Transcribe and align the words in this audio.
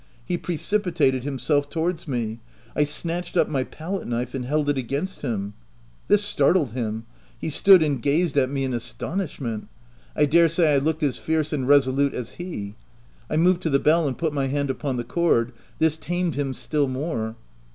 He 0.25 0.35
precipitated 0.35 1.23
himself 1.23 1.69
towards 1.69 2.07
me. 2.07 2.39
I 2.75 2.85
snatched 2.85 3.37
up 3.37 3.47
my 3.47 3.63
palette 3.63 4.07
knife 4.07 4.33
and 4.33 4.45
held 4.45 4.67
it 4.67 4.75
against 4.75 5.21
him. 5.21 5.53
This 6.07 6.23
startled 6.23 6.71
him: 6.73 7.05
he 7.39 7.51
stood 7.51 7.83
and 7.83 8.01
gazed 8.01 8.35
at 8.35 8.49
me 8.49 8.65
OF 8.65 8.71
WILDFELL 8.71 8.79
HALL. 8.79 9.09
45 9.09 9.13
in 9.13 9.21
astonishment; 9.21 9.67
I 10.15 10.25
dare 10.25 10.49
say 10.49 10.73
I 10.73 10.79
looked 10.79 11.03
as 11.03 11.19
fierce 11.19 11.53
and 11.53 11.67
resolute 11.67 12.15
as 12.15 12.33
he. 12.41 12.73
I 13.29 13.37
moved 13.37 13.61
to 13.61 13.69
the 13.69 13.77
bell 13.77 14.07
and 14.07 14.17
put 14.17 14.33
my 14.33 14.47
hand 14.47 14.71
upon 14.71 14.97
the 14.97 15.03
cord. 15.03 15.51
This 15.77 15.97
tamed 15.97 16.33
him 16.33 16.55
still 16.55 16.87
more. 16.87 17.35